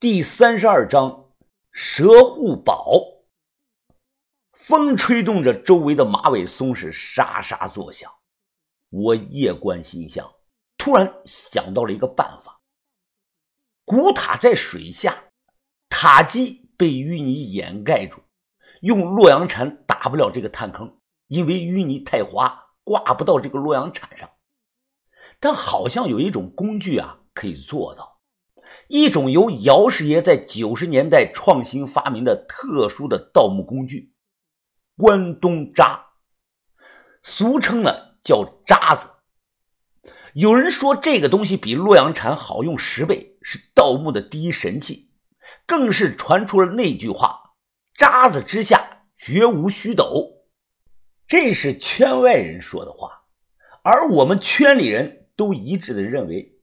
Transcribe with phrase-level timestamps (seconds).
[0.00, 1.32] 第三十二章
[1.72, 3.02] 蛇护宝。
[4.52, 8.08] 风吹动着周围的马尾松是，沙沙作响。
[8.90, 10.32] 我夜观星象，
[10.76, 12.60] 突然想到了一个办法。
[13.84, 15.24] 古塔在水下，
[15.88, 18.20] 塔基被淤泥掩盖住，
[18.82, 24.30] 用洛阳铲打不了这个探坑，因为淤泥太滑，挂不到这个洛阳铲上。
[25.40, 28.17] 但好像有一种工具啊，可以做到，
[28.88, 34.12] 一种由姚师爷在九十年代创新发明的特殊的盗墓工具——
[34.96, 36.06] 关东渣，
[37.22, 39.08] 俗称呢叫渣子。
[40.34, 45.10] 有人说这个东西比洛阳铲好用十倍，是盗墓的第一神器，
[45.66, 47.54] 更是传出了那句话
[47.94, 50.44] ：“渣子之下绝无虚斗。”
[51.26, 53.24] 这是圈外人说的话，
[53.82, 55.16] 而我们圈里人。
[55.38, 56.57] 都一致的认为，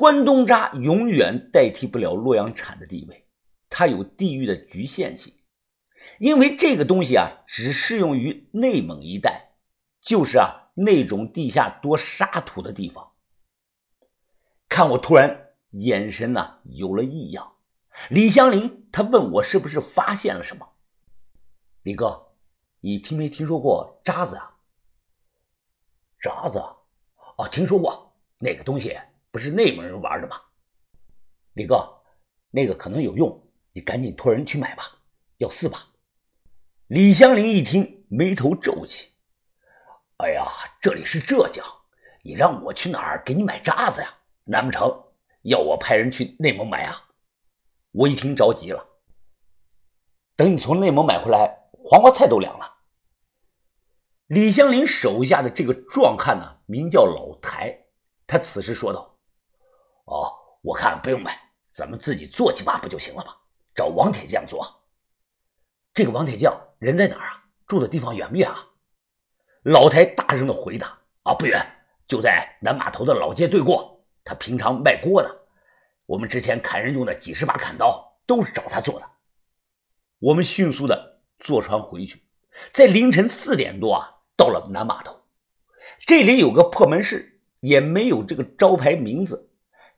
[0.00, 3.28] 关东渣永远代替不了洛阳铲的地位，
[3.68, 5.34] 它有地域的局限性，
[6.18, 9.50] 因为这个东西啊，只适用于内蒙一带，
[10.00, 13.12] 就是啊那种地下多沙土的地方。
[14.70, 17.56] 看我突然眼神呢有了异样，
[18.08, 20.66] 李香林他问我是不是发现了什么？
[21.82, 22.32] 李哥，
[22.80, 24.56] 你听没听说过渣子啊？
[26.18, 26.58] 渣子，
[27.36, 28.16] 哦，听说过。
[28.42, 28.98] 那个东西
[29.30, 30.40] 不是内蒙人玩的吗？
[31.54, 32.02] 李哥，
[32.50, 34.84] 那个可能有用，你赶紧托人去买吧，
[35.38, 35.86] 要四把。
[36.88, 39.10] 李香林一听，眉头皱起。
[40.16, 40.44] 哎呀，
[40.80, 41.64] 这里是浙江，
[42.22, 44.14] 你让我去哪儿给你买渣子呀？
[44.44, 45.04] 难不成
[45.42, 47.08] 要我派人去内蒙买啊？
[47.92, 48.84] 我一听着急了。
[50.34, 52.78] 等你从内蒙买回来，黄瓜菜都凉了。
[54.26, 57.86] 李香林手下的这个壮汉呢，名叫老台。
[58.26, 59.09] 他此时说道
[60.10, 61.38] ：“哦，我看不用买，
[61.70, 63.32] 咱们自己做几把不就行了吗？
[63.76, 64.82] 找王铁匠做。
[65.94, 67.44] 这个王铁匠人在哪儿啊？
[67.64, 68.66] 住的地方远不远啊？”
[69.62, 71.64] 老台大声的回答：“啊，不远，
[72.08, 74.04] 就在南码头的老街对过。
[74.24, 75.46] 他平常卖锅的，
[76.06, 79.08] 我们之前砍人用的几十把砍刀都是找他做的。”
[80.18, 82.24] 我们迅速的坐船回去，
[82.72, 85.20] 在凌晨四点多啊，到了南码头。
[86.00, 87.28] 这里有个破门市。
[87.60, 89.49] 也没有这个招牌名字，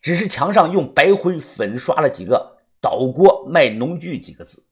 [0.00, 4.66] 只是墙上用白灰粉刷了几个“岛锅卖农具”几个字。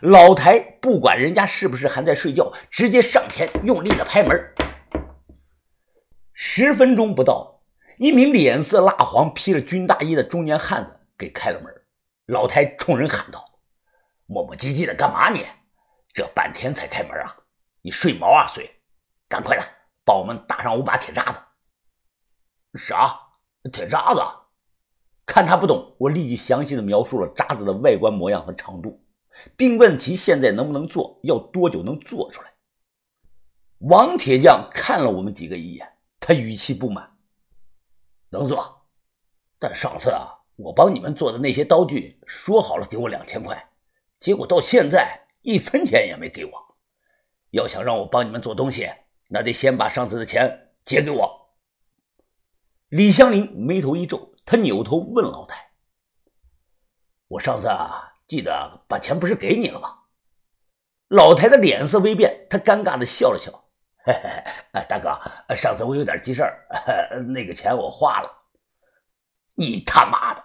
[0.00, 4.54] 老台不管人家是不是还在睡觉，直接上前用力的拍门。
[6.32, 7.62] 十分钟不到，
[7.98, 11.72] 一名脸色蜡黄、披着军大衣的中年汉子给开了门。
[12.26, 13.60] 老台冲人喊道
[14.26, 15.46] ：“磨磨唧唧的干嘛你？
[16.12, 17.36] 这半天才开门啊？
[17.82, 18.68] 你睡毛啊睡？
[19.28, 19.62] 赶快的，
[20.04, 21.38] 帮我们打上五把铁渣子。”
[22.78, 23.16] 啥？
[23.72, 24.20] 铁渣子？
[25.26, 29.02] 看他不懂，我立即详细的描述了渣子的外观模样和长度，
[29.56, 32.52] 并问其现在能不能做，要多久能做出来。
[33.78, 35.86] 王铁匠看了我们几个一眼，
[36.20, 37.16] 他语气不满
[38.30, 38.86] ：“能做，
[39.58, 43.70] 但上次啊，我帮你们做的那些刀具，说好了给我两千块，
[44.20, 46.52] 结果到现在一分钱也没给我。
[47.50, 48.90] 要想让我帮你们做东西，
[49.28, 51.50] 那得先把上次的钱结给我。”
[52.88, 55.72] 李香林眉头一皱，他扭头问老太
[57.28, 60.00] ：“我上次啊，记得把钱不是给你了吗？”
[61.08, 63.52] 老太的脸色微变，他尴尬的笑了笑
[64.04, 66.66] ：“嘿嘿，大哥，上次我有点急事儿，
[67.28, 68.30] 那个钱我花了。”
[69.56, 70.44] 你他妈的！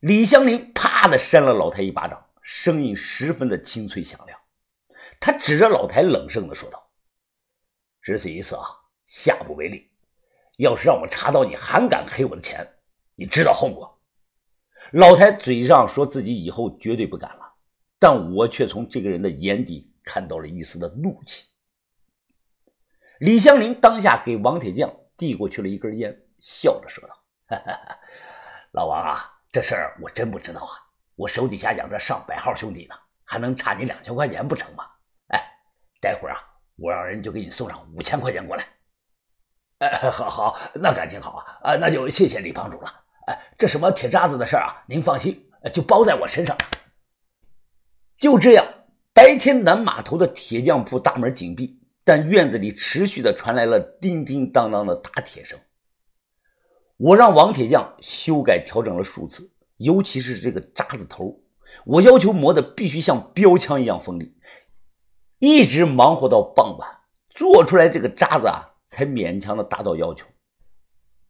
[0.00, 4.38] 李香林啪的扇了老太一巴掌，声音十分的清脆响亮。
[5.18, 6.90] 他指着老太冷声的说道
[8.00, 8.64] ：“只此一次啊，
[9.06, 9.90] 下不为例。”
[10.58, 12.66] 要是让我查到你还敢黑我的钱，
[13.14, 14.00] 你知道后果。
[14.92, 17.54] 老太嘴上说自己以后绝对不敢了，
[17.98, 21.46] 但我却从这个人的眼底看到了一丝的怒气。
[23.18, 27.14] 李香林当下给王铁匠递过去了一根烟，笑着说道
[27.48, 27.98] ：“哈 哈
[28.72, 30.70] 老王啊，这事儿我真不知道啊，
[31.16, 32.94] 我手底下养着上百号兄弟呢，
[33.24, 34.84] 还能差你两千块钱不成吗？
[35.28, 35.40] 哎，
[36.00, 36.40] 待会儿啊，
[36.76, 38.64] 我让人就给你送上五千块钱过来。”
[39.84, 41.44] 哎， 好好，那感情好啊！
[41.62, 42.90] 啊，那就谢谢李帮主了。
[43.26, 46.56] 哎，这什么铁渣子的事啊，您放心，就包在我身上。
[48.18, 48.64] 就这样，
[49.12, 55.58] 白天南码头的铁匠铺大门紧闭，但院子里持续的传来了叮叮当当的打铁声。
[56.96, 61.42] 我让王铁匠修改调整了数次，尤其是这个渣子头，
[61.84, 64.34] 我要求磨的必须像标枪一样锋利。
[65.40, 66.88] 一直忙活到傍晚，
[67.28, 68.70] 做出来这个渣子啊。
[68.86, 70.26] 才勉强的达到要求，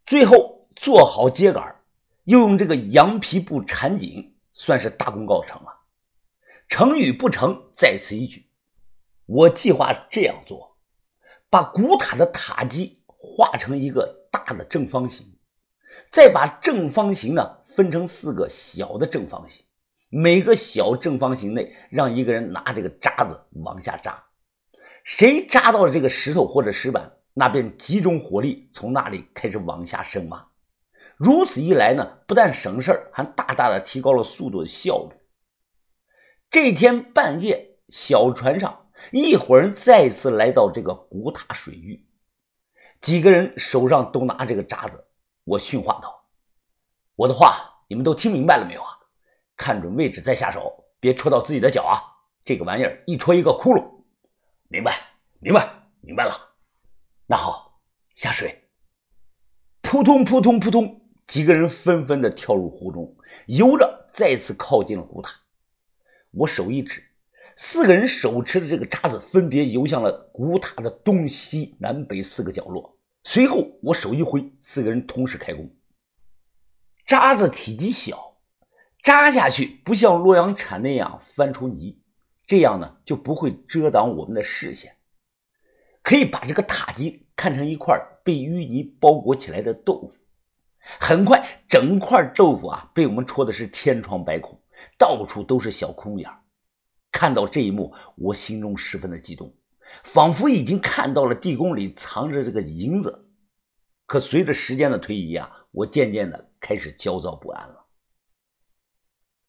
[0.07, 1.77] 最后做好秸秆
[2.25, 5.83] 又用这个羊皮布缠紧，算是大功告成了。
[6.69, 8.51] 成与不成，在此一举。
[9.27, 10.79] 我计划这样做：
[11.49, 15.39] 把古塔的塔基画成一个大的正方形，
[16.11, 19.65] 再把正方形呢分成四个小的正方形，
[20.09, 24.23] 每个小正方形内让一个人拿这个渣子往下扎，
[25.05, 30.49] 谁扎到了这个石头或者石板，那便集中火力从那里开始往下深挖。
[31.17, 35.17] 如此一来呢，不但省事儿，还大大的提高了速度的效率。
[36.51, 42.07] 这天半夜，小船上一伙人再次来到这个古塔水域，
[43.01, 45.05] 几个人手上都拿这个渣子。
[45.45, 46.25] 我训话道
[47.17, 48.99] ：“我的话你们都听明白了没有啊？
[49.57, 51.99] 看准位置再下手，别戳到自己的脚啊！
[52.45, 53.85] 这个玩意儿一戳一个窟窿。
[54.69, 54.97] ”“明白，
[55.41, 55.69] 明白，
[56.01, 56.33] 明白了。
[57.27, 57.81] ”“那好，
[58.15, 58.69] 下水。”
[59.83, 63.17] 扑通扑通扑通，几个人纷纷的跳入湖中，
[63.47, 65.33] 游着再次靠近了古塔。
[66.33, 67.03] 我手一指，
[67.57, 72.99] 四个人手持的这个渣子分别游向了古塔的东西南北四个角落。
[73.23, 75.71] 随后我手一挥，四个人同时开弓。
[77.07, 78.39] 渣子体积小，
[79.03, 82.03] 扎下去不像洛阳铲那样翻出泥，
[82.47, 84.97] 这样呢就不会遮挡我们的视线，
[86.05, 90.23] 可以把这个塔基看成一块被淤泥包裹起来的豆腐。
[91.01, 94.61] 很快，整块豆腐啊被我们戳的是千疮百孔。
[94.99, 96.31] 到处都是小空眼
[97.11, 99.53] 看到这一幕，我心中十分的激动，
[100.05, 103.31] 仿佛已经看到了地宫里藏着这个银子。
[104.05, 107.87] 可随着时间的推移啊，我渐渐的开始焦躁不安了。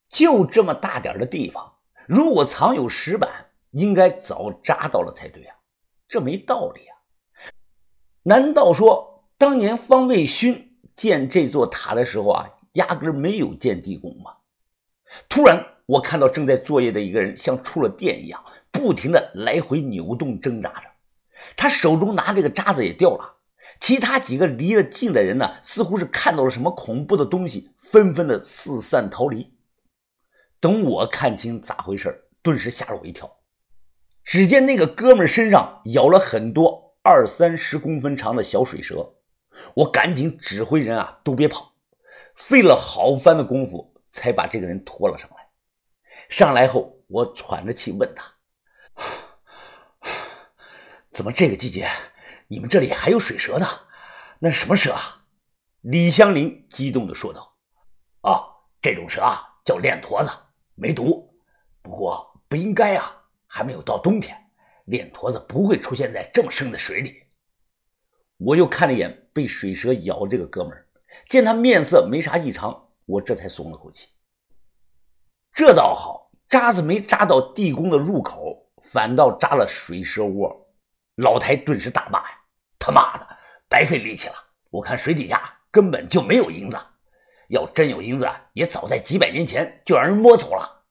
[0.08, 5.55] 就这么大点的地方，如果藏有石板，应该早扎到了才对啊，
[6.08, 6.94] 这没道理啊！
[8.24, 14.32] 难道说当年方卫勋建这座塔的时候啊，压根没有建地宫吗？
[15.30, 20.90] 突然，我看到正在作业的一个人像触了电一样，不停的来回扭动挣扎着。
[21.56, 23.34] 他手中拿这个渣子也掉了。
[23.80, 29.54] 其他几个离得近的人呢，似乎是看到了什么恐怖的东西，纷纷的四散逃离。
[30.60, 33.30] 等我看清咋回事顿时吓了我一跳。
[34.26, 39.14] 只见那个哥们身上咬了很多二三十公分长的小水蛇。
[39.76, 41.76] 我赶紧指挥人啊，都别跑。
[42.36, 43.94] 费了好番的功夫。
[44.08, 45.50] 才把这个人拖了上来。
[46.30, 48.34] 上来后，我喘着气问他
[51.12, 51.90] ：“怎么这个季节，
[52.48, 53.68] 你们这里还有水蛇呢？
[54.40, 55.26] 那什么蛇啊？”
[55.84, 57.58] 李香林激动地说道
[58.24, 58.40] ：“啊，
[58.82, 60.30] 这种蛇啊，叫链驼子，
[60.76, 61.38] 没毒。
[61.82, 63.25] 不过不应该啊，
[63.56, 64.38] 还没有到冬天，
[64.84, 67.24] 链驼子不会出现在这么深的水里。”
[68.36, 70.86] 我又看了一眼被水蛇咬这个哥们儿，
[71.30, 72.90] 见他面色没啥异常。
[73.06, 74.10] 我这才松了口气，
[75.54, 80.68] 这倒好，渣子没扎到地宫的入口，反倒扎了水蛇窝。
[81.16, 82.38] 老台顿时大骂呀
[82.78, 83.26] ：“他妈的，
[83.70, 84.36] 白费力气了！
[84.70, 86.78] 我看水底下根本就没有银子，
[87.48, 90.84] 要真有银子，也早在几百年前就让人摸走了。”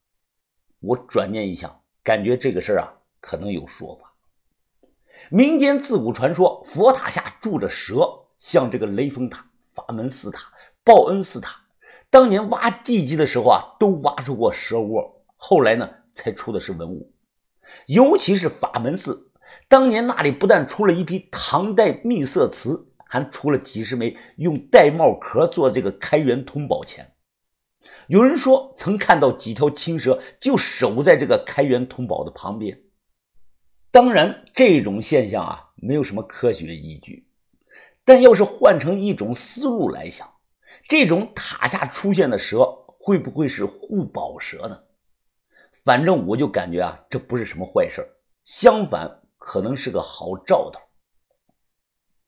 [0.81, 4.12] 我转念一想，感觉这个事儿啊，可能有说法。
[5.31, 8.06] 民间自古传说，佛塔下住着蛇，
[8.39, 10.53] 像这个雷峰塔、法门寺塔、
[10.85, 11.62] 报恩寺塔。
[12.11, 17.11] 当年挖地基的时候啊，都挖出过蛇窝，后来呢才出的是文物。
[17.87, 19.32] 尤其是法门寺，
[19.67, 27.14] 当年那里不但出了一批唐代秘色瓷，还出了几十枚用玳瑁壳做这个开元通宝钱。
[28.08, 32.79] 有人说曾看到几条青蛇就守在这个开元通宝的旁边。
[33.91, 37.29] 当然，这种现象啊没有什么科学依据，
[38.05, 40.29] 但要是换成一种思路来想。
[40.88, 44.79] 这种塔下出现的蛇会不会是护宝蛇呢？
[45.84, 48.06] 反正我就感觉啊，这不是什么坏事
[48.44, 50.81] 相反，可能是个好兆头。